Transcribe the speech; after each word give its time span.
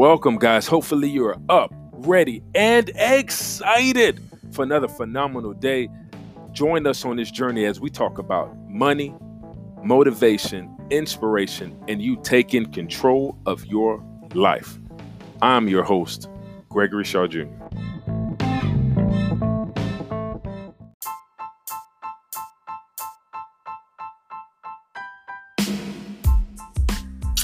Welcome, 0.00 0.38
guys. 0.38 0.66
Hopefully, 0.66 1.10
you're 1.10 1.36
up, 1.50 1.74
ready, 1.92 2.42
and 2.54 2.90
excited 2.94 4.18
for 4.50 4.62
another 4.62 4.88
phenomenal 4.88 5.52
day. 5.52 5.90
Join 6.52 6.86
us 6.86 7.04
on 7.04 7.16
this 7.18 7.30
journey 7.30 7.66
as 7.66 7.80
we 7.80 7.90
talk 7.90 8.16
about 8.16 8.56
money, 8.66 9.14
motivation, 9.84 10.74
inspiration, 10.88 11.78
and 11.86 12.00
you 12.00 12.16
taking 12.22 12.72
control 12.72 13.36
of 13.44 13.66
your 13.66 14.02
life. 14.32 14.78
I'm 15.42 15.68
your 15.68 15.82
host, 15.82 16.30
Gregory 16.70 17.04
Shaw 17.04 17.26
Jr. 17.26 17.44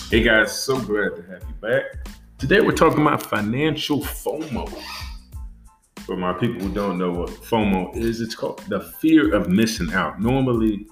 Hey 0.09 0.23
guys, 0.23 0.59
so 0.59 0.81
glad 0.81 1.17
to 1.17 1.25
have 1.29 1.43
you 1.47 1.55
back. 1.61 2.16
Today 2.39 2.61
we're 2.61 2.73
talking 2.73 3.01
about 3.01 3.23
financial 3.23 4.01
FOMO. 4.03 4.71
For 6.05 6.19
my 6.19 6.35
people 6.35 6.61
who 6.61 6.73
don't 6.73 6.99
know 6.99 7.11
what 7.11 7.31
FOMO 7.31 7.97
is, 7.97 8.21
it's 8.21 8.35
called 8.35 8.59
the 8.69 8.81
fear 9.01 9.35
of 9.35 9.49
missing 9.49 9.91
out. 9.95 10.21
Normally, 10.21 10.87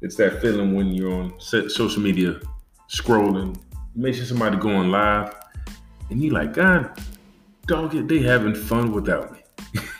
it's 0.00 0.16
that 0.16 0.40
feeling 0.40 0.74
when 0.74 0.88
you're 0.88 1.12
on 1.12 1.38
social 1.38 2.00
media 2.00 2.40
scrolling, 2.88 3.54
you 3.94 4.02
may 4.02 4.14
see 4.14 4.24
somebody 4.24 4.56
going 4.56 4.90
live, 4.90 5.34
and 6.08 6.22
you're 6.22 6.32
like, 6.32 6.54
God, 6.54 6.98
dog 7.66 7.92
they 8.08 8.20
having 8.20 8.54
fun 8.54 8.90
without 8.90 9.32
me. 9.32 9.40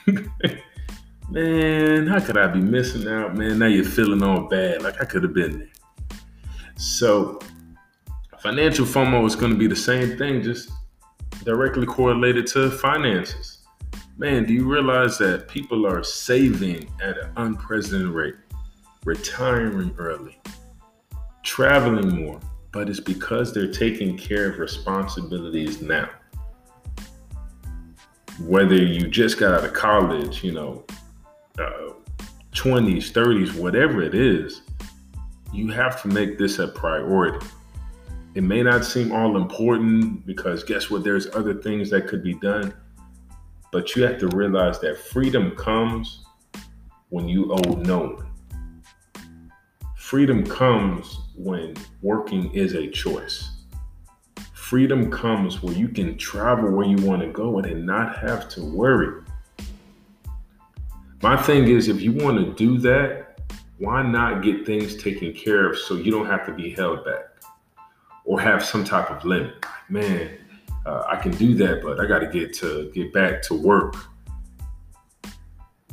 man, 1.29 2.07
how 2.07 2.21
could 2.21 2.39
I 2.39 2.47
be 2.47 2.61
missing 2.61 3.07
out? 3.07 3.37
Man, 3.37 3.59
now 3.59 3.67
you're 3.67 3.85
feeling 3.85 4.23
all 4.23 4.49
bad. 4.49 4.81
Like 4.81 4.99
I 4.99 5.05
could 5.05 5.25
have 5.25 5.35
been 5.35 5.59
there. 5.59 5.69
So 6.77 7.39
Financial 8.43 8.85
FOMO 8.85 9.25
is 9.25 9.37
going 9.37 9.53
to 9.53 9.57
be 9.57 9.69
the 9.69 9.77
same 9.77 10.19
thing, 10.19 10.43
just 10.43 10.73
directly 11.45 11.87
correlated 11.87 12.45
to 12.45 12.73
finances. 12.73 13.59
Man, 14.19 14.45
do 14.45 14.53
you 14.53 14.69
realize 14.69 15.17
that 15.19 15.47
people 15.47 15.87
are 15.87 16.03
saving 16.03 16.91
at 17.01 17.17
an 17.19 17.31
unprecedented 17.37 18.09
rate, 18.09 18.35
retiring 19.05 19.95
early, 19.97 20.41
traveling 21.45 22.25
more, 22.25 22.41
but 22.73 22.91
it's 22.91 22.99
because 22.99 23.55
they're 23.55 23.71
taking 23.71 24.19
care 24.19 24.51
of 24.51 24.59
responsibilities 24.59 25.81
now. 25.81 26.11
Whether 28.41 28.75
you 28.75 29.07
just 29.07 29.39
got 29.39 29.55
out 29.55 29.65
of 29.65 29.73
college, 29.73 30.43
you 30.43 30.51
know, 30.51 30.85
uh, 31.61 31.93
20s, 32.51 33.13
30s, 33.13 33.55
whatever 33.55 34.03
it 34.03 34.17
is, 34.17 34.63
you 35.53 35.69
have 35.69 36.03
to 36.03 36.09
make 36.09 36.39
this 36.39 36.59
a 36.59 36.67
priority. 36.67 37.47
It 38.35 38.43
may 38.43 38.63
not 38.63 38.85
seem 38.87 39.13
all 39.13 39.37
important 39.37 40.25
because 40.25 40.65
guess 40.65 40.91
what? 40.91 41.05
There's 41.05 41.27
other 41.35 41.53
things 41.53 41.91
that 41.91 42.09
could 42.09 42.23
be 42.23 42.35
done. 42.35 42.73
But 43.71 43.95
you 43.95 44.03
have 44.05 44.19
to 44.21 44.29
realize 44.29 44.81
that 44.81 44.99
freedom 44.99 45.51
comes 45.57 46.25
when 47.11 47.29
you 47.29 47.53
owe 47.53 47.75
no 47.75 47.99
one. 47.99 48.27
Freedom 49.97 50.47
comes 50.47 51.19
when 51.37 51.75
working 52.01 52.51
is 52.55 52.75
a 52.75 52.87
choice. 52.89 53.51
Freedom 54.55 55.11
comes 55.11 55.63
where 55.63 55.75
you 55.75 55.89
can 55.89 56.17
travel 56.17 56.71
where 56.71 56.87
you 56.87 56.97
want 57.07 57.21
to 57.21 57.29
go 57.29 57.59
and 57.59 57.85
not 57.85 58.17
have 58.19 58.49
to 58.51 58.65
worry. 58.65 59.23
My 61.23 61.37
thing 61.37 61.69
is, 61.69 61.89
if 61.89 62.01
you 62.01 62.13
want 62.13 62.39
to 62.39 62.53
do 62.55 62.79
that, 62.79 63.41
why 63.79 64.03
not 64.03 64.43
get 64.43 64.65
things 64.65 64.97
taken 64.97 65.35
care 65.35 65.71
of 65.71 65.79
so 65.79 65.95
you 65.95 66.11
don't 66.11 66.27
have 66.27 66.47
to 66.47 66.53
be 66.53 66.71
held 66.71 67.05
back? 67.05 67.32
Or 68.25 68.41
have 68.41 68.65
some 68.65 68.85
type 68.85 69.11
of 69.11 69.25
limit. 69.25 69.65
Man, 69.89 70.31
uh, 70.87 71.05
I 71.09 71.17
can 71.17 71.33
do 71.33 71.55
that, 71.55 71.83
but 71.83 72.01
I 72.01 72.07
got 72.07 72.21
to 72.21 72.27
get 72.27 72.53
to 72.55 72.91
get 72.95 73.13
back 73.13 73.43
to 73.43 73.55
work 73.55 73.97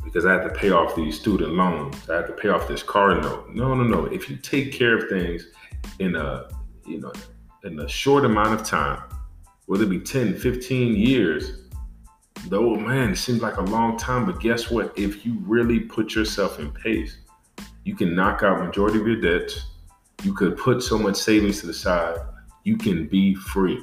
because 0.04 0.26
I 0.26 0.32
have 0.32 0.44
to 0.44 0.58
pay 0.58 0.70
off 0.70 0.96
these 0.96 1.18
student 1.18 1.52
loans. 1.52 2.08
I 2.08 2.16
have 2.16 2.26
to 2.26 2.32
pay 2.32 2.48
off 2.48 2.66
this 2.66 2.82
car 2.82 3.20
note. 3.20 3.50
No, 3.50 3.74
no, 3.74 3.84
no. 3.84 4.06
If 4.06 4.28
you 4.28 4.36
take 4.36 4.72
care 4.72 4.96
of 4.96 5.08
things 5.08 5.46
in 5.98 6.16
a 6.16 6.48
you 6.86 7.00
know 7.00 7.12
in 7.64 7.78
a 7.80 7.88
short 7.88 8.24
amount 8.24 8.58
of 8.58 8.66
time, 8.66 9.02
whether 9.66 9.84
it 9.84 9.90
be 9.90 10.00
10, 10.00 10.38
15 10.38 10.96
years, 10.96 11.68
though 12.46 12.74
man, 12.74 13.10
it 13.10 13.16
seems 13.16 13.42
like 13.42 13.58
a 13.58 13.62
long 13.62 13.96
time, 13.96 14.26
but 14.26 14.40
guess 14.40 14.70
what? 14.70 14.96
If 14.98 15.24
you 15.24 15.36
really 15.42 15.80
put 15.80 16.14
yourself 16.14 16.58
in 16.58 16.72
pace, 16.72 17.18
you 17.84 17.94
can 17.94 18.14
knock 18.14 18.42
out 18.42 18.64
majority 18.64 18.98
of 19.00 19.06
your 19.06 19.20
debts 19.20 19.66
you 20.22 20.34
could 20.34 20.56
put 20.56 20.82
so 20.82 20.98
much 20.98 21.16
savings 21.16 21.60
to 21.60 21.66
the 21.66 21.74
side, 21.74 22.18
you 22.64 22.76
can 22.76 23.06
be 23.06 23.34
free. 23.34 23.82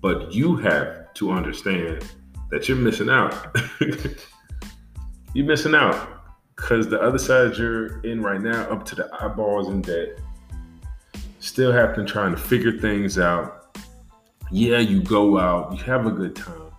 But 0.00 0.32
you 0.32 0.56
have 0.56 1.12
to 1.14 1.30
understand 1.30 2.04
that 2.50 2.68
you're 2.68 2.76
missing 2.78 3.10
out. 3.10 3.56
you're 5.34 5.46
missing 5.46 5.74
out 5.74 6.20
because 6.56 6.88
the 6.88 7.00
other 7.00 7.18
side 7.18 7.56
you're 7.56 8.00
in 8.00 8.22
right 8.22 8.40
now, 8.40 8.62
up 8.64 8.84
to 8.86 8.94
the 8.94 9.08
eyeballs 9.20 9.68
in 9.68 9.82
debt, 9.82 10.18
still 11.38 11.72
have 11.72 11.94
to 11.94 12.04
trying 12.04 12.32
to 12.32 12.40
figure 12.40 12.78
things 12.78 13.18
out. 13.18 13.78
Yeah, 14.50 14.78
you 14.78 15.02
go 15.02 15.38
out, 15.38 15.72
you 15.72 15.82
have 15.84 16.06
a 16.06 16.10
good 16.10 16.36
time, 16.36 16.72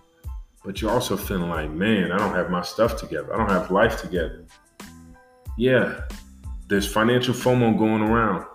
but 0.64 0.80
you're 0.80 0.90
also 0.90 1.16
feeling 1.16 1.48
like, 1.48 1.70
man, 1.70 2.12
I 2.12 2.18
don't 2.18 2.34
have 2.34 2.50
my 2.50 2.62
stuff 2.62 2.96
together. 2.96 3.34
I 3.34 3.38
don't 3.38 3.50
have 3.50 3.70
life 3.70 4.00
together. 4.00 4.44
Yeah, 5.56 6.02
there's 6.68 6.90
financial 6.90 7.34
FOMO 7.34 7.76
going 7.76 8.02
around. 8.02 8.46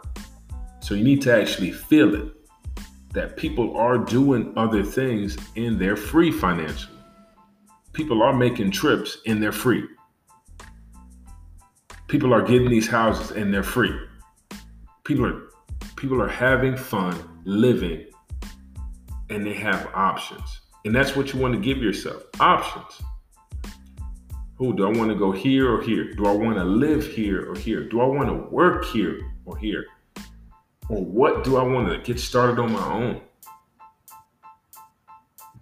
So 0.88 0.96
you 0.96 1.04
need 1.04 1.22
to 1.24 1.34
actually 1.34 1.72
feel 1.72 2.16
it 2.16 2.32
that 3.12 3.36
people 3.36 3.76
are 3.76 3.98
doing 3.98 4.54
other 4.56 4.84
things 4.84 5.38
and 5.58 5.78
they're 5.78 5.98
free 5.98 6.32
financially. 6.32 6.98
People 7.92 8.24
are 8.24 8.32
making 8.32 8.72
trips 8.72 9.18
and 9.26 9.44
they're 9.44 9.52
free. 9.52 9.86
People 12.08 12.34
are 12.34 12.42
getting 12.42 12.70
these 12.70 12.88
houses 12.88 13.32
and 13.32 13.54
they're 13.54 13.64
free. 13.64 13.94
People 15.04 15.26
are 15.26 15.50
people 15.98 16.22
are 16.22 16.30
having 16.30 16.78
fun 16.78 17.14
living 17.44 18.06
and 19.30 19.46
they 19.46 19.56
have 19.56 19.90
options. 19.94 20.62
And 20.86 20.96
that's 20.96 21.18
what 21.18 21.34
you 21.34 21.40
want 21.42 21.54
to 21.54 21.60
give 21.60 21.80
yourself. 21.80 22.24
Options. 22.40 23.02
Who 24.56 24.74
do 24.74 24.88
I 24.88 24.98
want 24.98 25.10
to 25.10 25.16
go 25.16 25.34
here 25.34 25.70
or 25.70 25.82
here? 25.82 26.14
Do 26.14 26.28
I 26.28 26.32
want 26.32 26.56
to 26.56 26.64
live 26.64 27.06
here 27.06 27.52
or 27.52 27.58
here? 27.58 27.90
Do 27.90 28.00
I 28.00 28.06
want 28.06 28.30
to 28.30 28.50
work 28.56 28.86
here 28.86 29.20
or 29.46 29.58
here? 29.58 29.86
Or 30.90 31.04
what 31.04 31.44
do 31.44 31.58
I 31.58 31.64
want 31.64 31.90
to 31.90 31.98
get 32.00 32.20
started 32.20 32.60
on 32.60 32.72
my 32.72 32.86
own? 32.86 33.22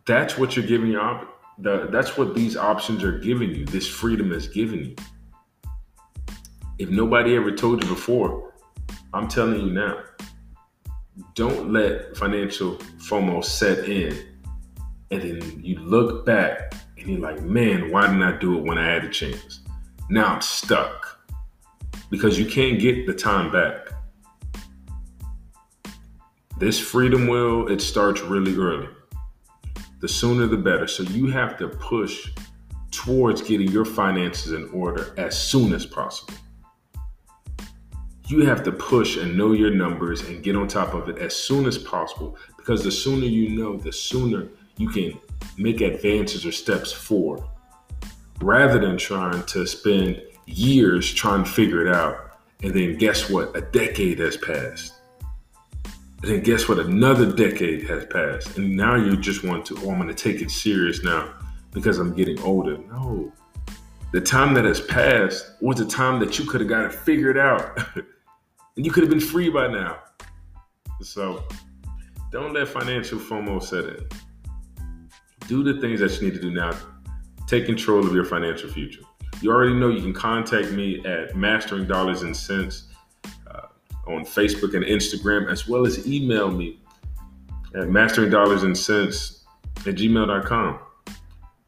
That's 0.05 0.37
what 0.37 0.55
you're 0.55 0.65
giving 0.65 0.91
your 0.91 1.01
op- 1.01 1.31
the, 1.57 1.87
that's 1.91 2.17
what 2.17 2.35
these 2.35 2.57
options 2.57 3.03
are 3.03 3.17
giving 3.17 3.55
you. 3.55 3.65
This 3.65 3.87
freedom 3.87 4.31
is 4.31 4.47
giving 4.47 4.85
you. 4.85 4.95
If 6.77 6.89
nobody 6.89 7.35
ever 7.35 7.51
told 7.51 7.81
you 7.81 7.89
before, 7.89 8.53
I'm 9.13 9.27
telling 9.27 9.61
you 9.61 9.71
now. 9.71 10.03
Don't 11.33 11.71
let 11.71 12.17
financial 12.17 12.75
FOMO 12.97 13.43
set 13.43 13.87
in 13.87 14.35
and 15.11 15.21
then 15.21 15.63
you 15.63 15.79
look 15.79 16.25
back 16.25 16.73
and 16.97 17.07
you're 17.07 17.19
like, 17.19 17.41
man, 17.41 17.91
why 17.91 18.07
didn't 18.07 18.23
I 18.23 18.37
do 18.37 18.57
it 18.57 18.63
when 18.63 18.77
I 18.77 18.85
had 18.85 19.05
a 19.05 19.09
chance? 19.09 19.61
Now 20.09 20.35
I'm 20.35 20.41
stuck 20.41 21.19
because 22.09 22.37
you 22.37 22.45
can't 22.45 22.79
get 22.79 23.07
the 23.07 23.13
time 23.13 23.51
back. 23.51 23.87
This 26.57 26.79
freedom 26.79 27.27
will, 27.27 27.67
it 27.67 27.81
starts 27.81 28.21
really 28.21 28.55
early. 28.55 28.87
The 29.99 30.07
sooner 30.07 30.47
the 30.47 30.57
better. 30.57 30.87
So 30.87 31.03
you 31.03 31.27
have 31.27 31.57
to 31.57 31.67
push 31.67 32.31
towards 32.91 33.41
getting 33.41 33.69
your 33.69 33.83
finances 33.83 34.53
in 34.53 34.69
order 34.69 35.13
as 35.17 35.37
soon 35.37 35.73
as 35.73 35.85
possible. 35.85 36.33
You 38.27 38.45
have 38.45 38.63
to 38.63 38.71
push 38.71 39.17
and 39.17 39.37
know 39.37 39.51
your 39.51 39.69
numbers 39.69 40.21
and 40.21 40.41
get 40.41 40.55
on 40.55 40.67
top 40.67 40.93
of 40.93 41.09
it 41.09 41.19
as 41.19 41.35
soon 41.35 41.65
as 41.65 41.77
possible 41.77 42.37
because 42.57 42.83
the 42.83 42.91
sooner 42.91 43.25
you 43.25 43.49
know, 43.49 43.77
the 43.77 43.91
sooner 43.91 44.47
you 44.77 44.89
can 44.89 45.19
make 45.57 45.81
advances 45.81 46.45
or 46.45 46.51
steps 46.51 46.91
forward 46.91 47.43
rather 48.41 48.79
than 48.79 48.97
trying 48.97 49.43
to 49.43 49.65
spend 49.67 50.21
years 50.45 51.13
trying 51.13 51.43
to 51.43 51.49
figure 51.49 51.85
it 51.85 51.93
out. 51.93 52.39
And 52.63 52.73
then 52.73 52.97
guess 52.97 53.29
what? 53.29 53.55
A 53.55 53.61
decade 53.61 54.19
has 54.19 54.37
passed. 54.37 54.93
Then 56.25 56.41
guess 56.41 56.67
what? 56.67 56.79
Another 56.79 57.31
decade 57.31 57.87
has 57.87 58.07
passed. 58.07 58.57
And 58.57 58.75
now 58.75 58.95
you 58.95 59.15
just 59.15 59.43
want 59.43 59.63
to, 59.67 59.77
oh, 59.83 59.91
I'm 59.91 60.01
going 60.01 60.07
to 60.07 60.15
take 60.15 60.41
it 60.41 60.49
serious 60.49 61.03
now 61.03 61.31
because 61.71 61.99
I'm 61.99 62.15
getting 62.15 62.41
older. 62.41 62.79
No. 62.79 63.31
The 64.11 64.21
time 64.21 64.55
that 64.55 64.65
has 64.65 64.81
passed 64.81 65.51
was 65.61 65.77
the 65.77 65.85
time 65.85 66.19
that 66.21 66.39
you 66.39 66.45
could 66.45 66.61
have 66.61 66.69
got 66.69 66.85
it 66.85 66.93
figured 66.93 67.37
out. 67.37 67.77
and 67.95 68.83
you 68.83 68.91
could 68.91 69.03
have 69.03 69.09
been 69.11 69.19
free 69.19 69.49
by 69.49 69.67
now. 69.67 69.99
So 70.99 71.43
don't 72.31 72.53
let 72.53 72.69
financial 72.69 73.19
FOMO 73.19 73.61
set 73.61 73.85
in. 73.85 74.09
Do 75.47 75.61
the 75.63 75.79
things 75.79 75.99
that 75.99 76.19
you 76.19 76.27
need 76.27 76.33
to 76.33 76.41
do 76.41 76.49
now. 76.49 76.71
Take 77.45 77.67
control 77.67 78.03
of 78.03 78.15
your 78.15 78.25
financial 78.25 78.71
future. 78.71 79.01
You 79.41 79.51
already 79.51 79.75
know 79.75 79.89
you 79.89 80.01
can 80.01 80.13
contact 80.13 80.71
me 80.71 81.05
at 81.05 81.35
Mastering 81.35 81.85
Dollars 81.85 82.23
and 82.23 82.35
Cents 82.35 82.87
on 84.07 84.25
Facebook 84.25 84.75
and 84.75 84.83
Instagram, 84.85 85.51
as 85.51 85.67
well 85.67 85.85
as 85.85 86.07
email 86.07 86.51
me 86.51 86.79
at 87.75 87.89
mastering 87.89 88.29
dollars 88.29 88.63
and 88.63 88.77
cents 88.77 89.43
at 89.79 89.95
gmail.com. 89.95 90.79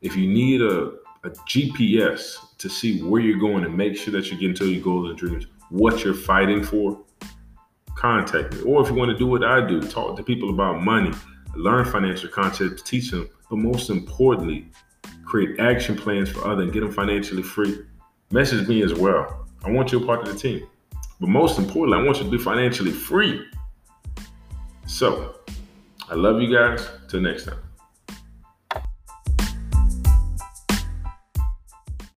If 0.01 0.15
you 0.15 0.27
need 0.27 0.61
a, 0.61 0.93
a 1.23 1.29
GPS 1.49 2.57
to 2.57 2.69
see 2.69 3.01
where 3.01 3.21
you're 3.21 3.39
going 3.39 3.65
and 3.65 3.75
make 3.75 3.97
sure 3.97 4.11
that 4.13 4.29
you're 4.29 4.39
getting 4.39 4.55
to 4.55 4.67
your 4.67 4.83
goals 4.83 5.09
and 5.09 5.17
dreams, 5.17 5.47
what 5.69 6.03
you're 6.03 6.13
fighting 6.13 6.63
for, 6.63 6.99
contact 7.95 8.53
me. 8.53 8.61
Or 8.61 8.81
if 8.81 8.89
you 8.89 8.95
want 8.95 9.11
to 9.11 9.17
do 9.17 9.27
what 9.27 9.43
I 9.43 9.65
do, 9.65 9.81
talk 9.81 10.15
to 10.17 10.23
people 10.23 10.49
about 10.49 10.81
money, 10.81 11.11
learn 11.55 11.85
financial 11.85 12.29
concepts, 12.29 12.81
teach 12.83 13.11
them, 13.11 13.29
but 13.49 13.57
most 13.57 13.89
importantly, 13.89 14.69
create 15.25 15.59
action 15.59 15.95
plans 15.95 16.29
for 16.29 16.45
others 16.47 16.63
and 16.63 16.73
get 16.73 16.81
them 16.81 16.91
financially 16.91 17.43
free. 17.43 17.79
Message 18.31 18.67
me 18.67 18.83
as 18.83 18.93
well. 18.93 19.47
I 19.63 19.71
want 19.71 19.91
you 19.91 20.01
a 20.01 20.05
part 20.05 20.25
of 20.25 20.33
the 20.33 20.39
team. 20.39 20.67
But 21.19 21.29
most 21.29 21.57
importantly, 21.57 22.01
I 22.01 22.05
want 22.05 22.17
you 22.17 22.25
to 22.25 22.29
be 22.29 22.37
financially 22.37 22.91
free. 22.91 23.45
So, 24.85 25.35
I 26.09 26.15
love 26.15 26.41
you 26.41 26.53
guys. 26.55 26.87
Till 27.07 27.21
next 27.21 27.45
time. 27.45 27.66